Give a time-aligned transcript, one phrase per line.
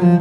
[0.00, 0.14] Welcome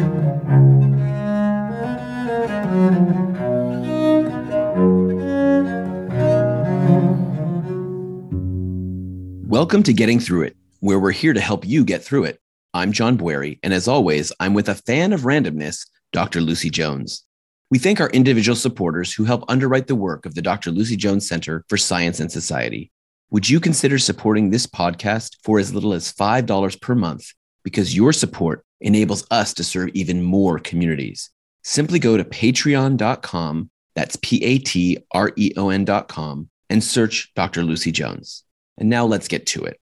[9.84, 12.42] to Getting Through It, where we're here to help you get through it.
[12.73, 16.41] I'm John Bwarie, and as always, I'm with a fan of randomness, Dr.
[16.41, 17.23] Lucy Jones.
[17.71, 20.71] We thank our individual supporters who help underwrite the work of the Dr.
[20.71, 22.91] Lucy Jones Center for Science and Society.
[23.30, 27.31] Would you consider supporting this podcast for as little as $5 per month?
[27.63, 31.29] Because your support enables us to serve even more communities.
[31.63, 37.63] Simply go to patreon.com, that's P A T R E O N.com, and search Dr.
[37.63, 38.43] Lucy Jones.
[38.77, 39.79] And now let's get to it.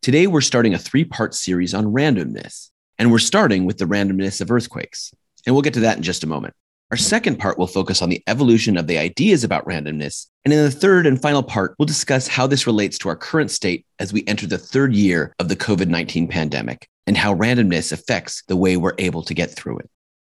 [0.00, 4.40] Today, we're starting a three part series on randomness, and we're starting with the randomness
[4.40, 5.12] of earthquakes.
[5.44, 6.54] And we'll get to that in just a moment.
[6.90, 10.26] Our second part will focus on the evolution of the ideas about randomness.
[10.44, 13.50] And in the third and final part, we'll discuss how this relates to our current
[13.50, 17.90] state as we enter the third year of the COVID 19 pandemic and how randomness
[17.90, 19.88] affects the way we're able to get through it.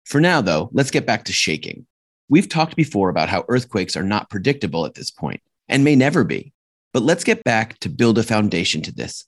[0.06, 1.86] For now, though, let's get back to shaking.
[2.30, 6.24] We've talked before about how earthquakes are not predictable at this point and may never
[6.24, 6.54] be.
[6.94, 9.26] But let's get back to build a foundation to this.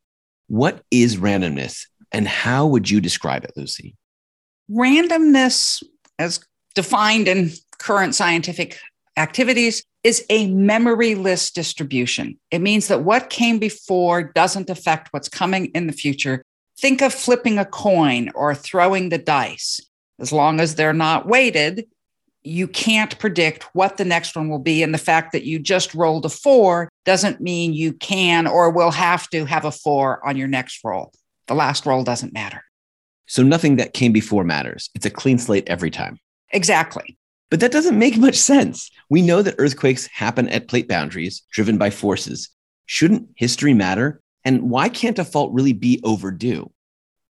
[0.48, 3.98] What is randomness and how would you describe it, Lucy?
[4.72, 5.84] Randomness,
[6.18, 6.40] as
[6.76, 8.80] defined in current scientific
[9.18, 12.40] activities is a memoryless distribution.
[12.52, 16.46] It means that what came before doesn't affect what's coming in the future.
[16.80, 19.80] Think of flipping a coin or throwing the dice.
[20.20, 21.86] As long as they're not weighted,
[22.44, 24.84] you can't predict what the next one will be.
[24.84, 28.92] And the fact that you just rolled a four doesn't mean you can or will
[28.92, 31.14] have to have a four on your next roll.
[31.48, 32.64] The last roll doesn't matter.
[33.28, 34.90] So nothing that came before matters.
[34.94, 36.20] It's a clean slate every time.
[36.52, 37.18] Exactly.
[37.50, 38.90] But that doesn't make much sense.
[39.10, 42.50] We know that earthquakes happen at plate boundaries driven by forces.
[42.86, 44.22] Shouldn't history matter?
[44.46, 46.72] And why can't a fault really be overdue?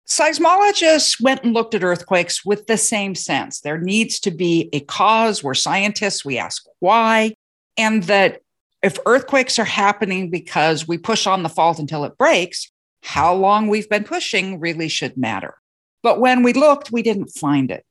[0.07, 3.61] Seismologists went and looked at earthquakes with the same sense.
[3.61, 5.43] There needs to be a cause.
[5.43, 7.35] We're scientists, we ask why.
[7.79, 8.41] And that
[8.83, 12.71] if earthquakes are happening because we push on the fault until it breaks,
[13.03, 15.55] how long we've been pushing really should matter.
[16.03, 17.85] But when we looked, we didn't find it.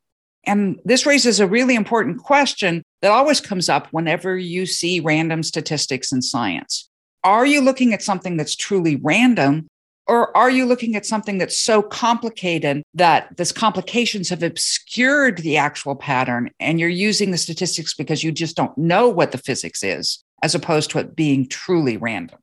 [0.46, 5.42] And this raises a really important question that always comes up whenever you see random
[5.42, 6.90] statistics in science.
[7.24, 9.68] Are you looking at something that's truly random?
[10.06, 15.56] Or are you looking at something that's so complicated that these complications have obscured the
[15.56, 19.82] actual pattern and you're using the statistics because you just don't know what the physics
[19.82, 22.38] is, as opposed to it being truly random?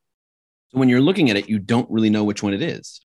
[0.70, 3.02] So When you're looking at it, you don't really know which one it is.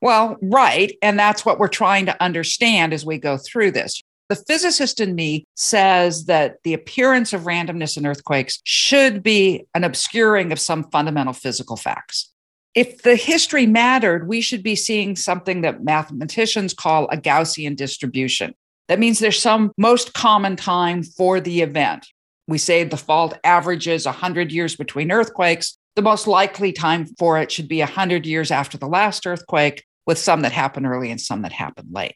[0.00, 0.96] Well, right.
[1.02, 4.00] And that's what we're trying to understand as we go through this.
[4.28, 9.84] The physicist in me says that the appearance of randomness in earthquakes should be an
[9.84, 12.30] obscuring of some fundamental physical facts.
[12.74, 18.54] If the history mattered, we should be seeing something that mathematicians call a Gaussian distribution.
[18.88, 22.06] That means there's some most common time for the event.
[22.46, 25.78] We say the fault averages 100 years between earthquakes.
[25.96, 30.18] The most likely time for it should be 100 years after the last earthquake, with
[30.18, 32.14] some that happen early and some that happen late.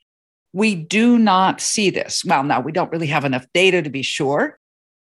[0.52, 2.24] We do not see this.
[2.24, 4.58] Well, now we don't really have enough data to be sure,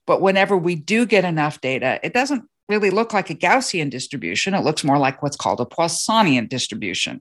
[0.06, 4.54] but whenever we do get enough data, it doesn't really look like a Gaussian distribution.
[4.54, 7.20] It looks more like what's called a Poissonian distribution.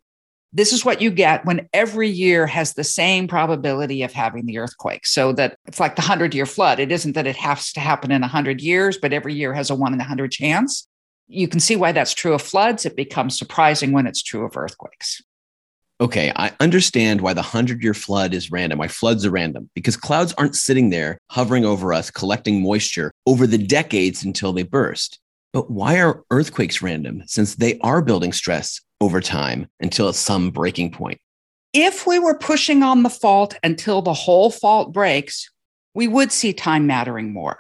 [0.54, 4.58] This is what you get when every year has the same probability of having the
[4.58, 5.06] earthquake.
[5.06, 6.80] So that it's like the 100 year flood.
[6.80, 9.76] It isn't that it has to happen in 100 years, but every year has a
[9.76, 10.88] one in a 100 chance.
[11.28, 12.86] You can see why that's true of floods.
[12.86, 15.22] It becomes surprising when it's true of earthquakes
[16.02, 19.98] okay, I understand why the 100 year flood is random, why floods are random, because
[19.98, 25.20] clouds aren't sitting there hovering over us, collecting moisture over the decades until they burst.
[25.52, 30.52] But why are earthquakes random since they are building stress over time until it's some
[30.52, 31.20] breaking point?
[31.74, 35.50] If we were pushing on the fault until the whole fault breaks,
[35.94, 37.58] we would see time mattering more.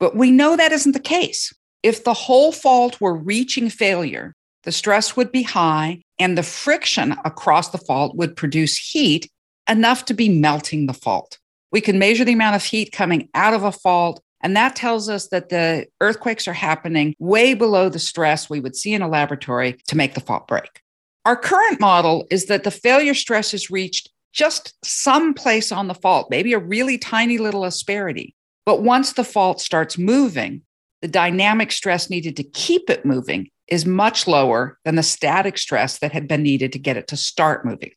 [0.00, 1.52] But we know that isn't the case.
[1.82, 4.34] If the whole fault were reaching failure,
[4.64, 9.30] the stress would be high and the friction across the fault would produce heat
[9.68, 11.38] enough to be melting the fault.
[11.70, 15.08] We can measure the amount of heat coming out of a fault, and that tells
[15.08, 19.08] us that the earthquakes are happening way below the stress we would see in a
[19.08, 20.80] laboratory to make the fault break.
[21.24, 25.94] Our current model is that the failure stress is reached just some place on the
[25.94, 28.34] fault, maybe a really tiny little asperity.
[28.64, 30.62] But once the fault starts moving,
[31.02, 35.98] the dynamic stress needed to keep it moving is much lower than the static stress
[35.98, 37.92] that had been needed to get it to start moving.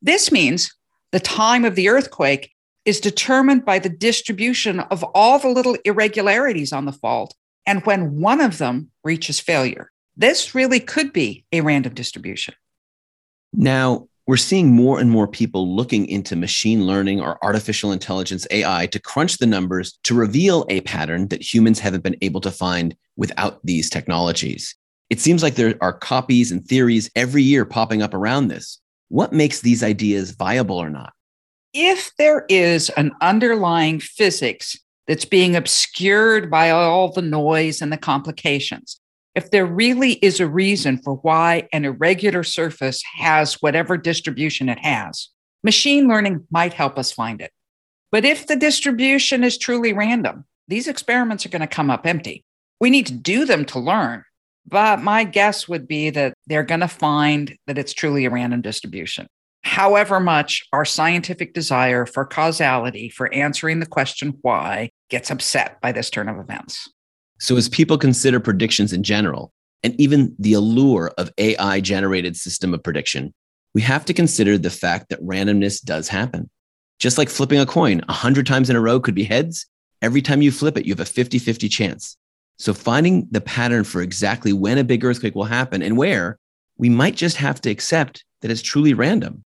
[0.00, 0.74] This means
[1.12, 2.52] the time of the earthquake
[2.84, 7.34] is determined by the distribution of all the little irregularities on the fault
[7.66, 9.90] and when one of them reaches failure.
[10.16, 12.54] This really could be a random distribution.
[13.52, 18.84] Now, We're seeing more and more people looking into machine learning or artificial intelligence AI
[18.88, 22.94] to crunch the numbers to reveal a pattern that humans haven't been able to find
[23.16, 24.76] without these technologies.
[25.10, 28.78] It seems like there are copies and theories every year popping up around this.
[29.08, 31.12] What makes these ideas viable or not?
[31.72, 34.76] If there is an underlying physics
[35.06, 39.00] that's being obscured by all the noise and the complications,
[39.34, 44.78] if there really is a reason for why an irregular surface has whatever distribution it
[44.80, 45.28] has,
[45.62, 47.52] machine learning might help us find it.
[48.10, 52.44] But if the distribution is truly random, these experiments are going to come up empty.
[52.80, 54.24] We need to do them to learn.
[54.68, 58.60] But my guess would be that they're going to find that it's truly a random
[58.60, 59.26] distribution.
[59.64, 65.92] However, much our scientific desire for causality, for answering the question why, gets upset by
[65.92, 66.88] this turn of events.
[67.40, 72.74] So, as people consider predictions in general, and even the allure of AI generated system
[72.74, 73.32] of prediction,
[73.74, 76.50] we have to consider the fact that randomness does happen.
[76.98, 79.66] Just like flipping a coin 100 times in a row could be heads,
[80.02, 82.17] every time you flip it, you have a 50 50 chance.
[82.58, 86.38] So, finding the pattern for exactly when a big earthquake will happen and where,
[86.76, 89.44] we might just have to accept that it's truly random.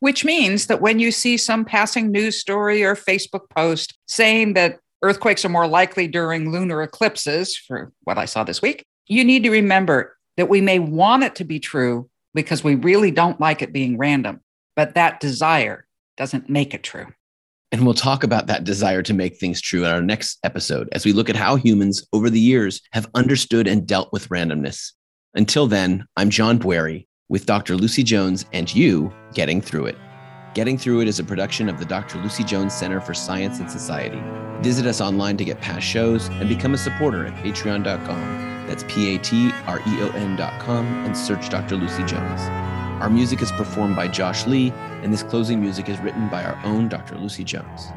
[0.00, 4.78] Which means that when you see some passing news story or Facebook post saying that
[5.02, 9.42] earthquakes are more likely during lunar eclipses, for what I saw this week, you need
[9.44, 13.62] to remember that we may want it to be true because we really don't like
[13.62, 14.40] it being random,
[14.76, 15.86] but that desire
[16.16, 17.06] doesn't make it true.
[17.74, 21.04] And we'll talk about that desire to make things true in our next episode as
[21.04, 24.92] we look at how humans over the years have understood and dealt with randomness.
[25.34, 27.74] Until then, I'm John Bwarie with Dr.
[27.74, 29.96] Lucy Jones and you getting through it.
[30.54, 32.18] Getting Through It is a production of the Dr.
[32.18, 34.22] Lucy Jones Center for Science and Society.
[34.62, 38.66] Visit us online to get past shows and become a supporter at patreon.com.
[38.68, 41.74] That's P A T R E O N.com and search Dr.
[41.74, 42.63] Lucy Jones.
[43.04, 44.72] Our music is performed by Josh Lee,
[45.02, 47.18] and this closing music is written by our own Dr.
[47.18, 47.92] Lucy Jones.